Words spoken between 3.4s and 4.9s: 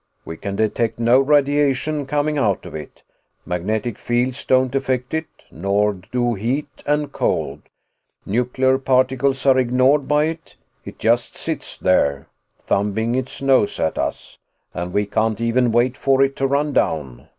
Magnetic fields don't